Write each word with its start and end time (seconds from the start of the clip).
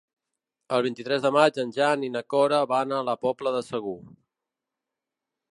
El 0.77 0.83
vint-i-tres 0.85 1.21
de 1.25 1.31
maig 1.35 1.59
en 1.65 1.75
Jan 1.75 2.07
i 2.09 2.11
na 2.15 2.25
Cora 2.35 2.63
van 2.73 2.97
a 2.97 3.05
la 3.11 3.17
Pobla 3.27 3.57
de 3.59 3.63
Segur. 3.71 3.97